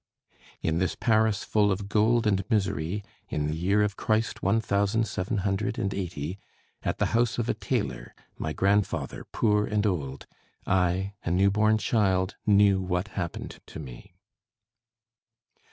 (In 0.63 0.79
this 0.79 0.95
Paris 0.95 1.43
full 1.43 1.71
of 1.71 1.87
gold 1.87 2.25
and 2.25 2.43
misery, 2.49 3.03
In 3.29 3.45
the 3.45 3.55
year 3.55 3.83
of 3.83 3.97
Christ 3.97 4.41
one 4.41 4.59
thousand 4.59 5.07
seven 5.07 5.37
hundred 5.45 5.77
and 5.77 5.93
eighty, 5.93 6.39
At 6.81 6.97
the 6.97 7.05
house 7.13 7.37
of 7.37 7.47
a 7.47 7.53
tailor, 7.53 8.15
my 8.35 8.51
grandfather 8.51 9.23
poor 9.31 9.67
and 9.67 9.85
old, 9.85 10.25
I, 10.65 11.13
a 11.23 11.29
new 11.29 11.51
born 11.51 11.77
child, 11.77 12.35
knew 12.47 12.81
what 12.81 13.09
happened 13.09 13.59
to 13.67 13.79
me.) 13.79 14.15